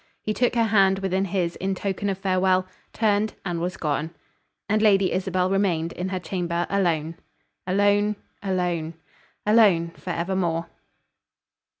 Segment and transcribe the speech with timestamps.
[0.23, 4.09] He took her hand within his in token of farewell; turned and was gone.
[4.67, 7.17] And Lady Isabel remained in her chamber alone.
[7.67, 8.95] Alone; alone!
[9.45, 10.67] Alone for evermore!